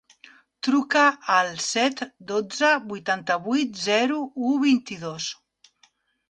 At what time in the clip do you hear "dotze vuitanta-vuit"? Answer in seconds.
2.31-3.77